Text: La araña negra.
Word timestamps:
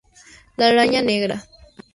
La 0.57 0.69
araña 0.69 1.03
negra. 1.03 1.47